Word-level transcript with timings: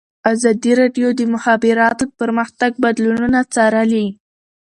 ازادي 0.33 0.71
راډیو 0.81 1.07
د 1.13 1.17
د 1.19 1.21
مخابراتو 1.33 2.03
پرمختګ 2.19 2.71
بدلونونه 2.83 3.39
څارلي. 3.53 4.07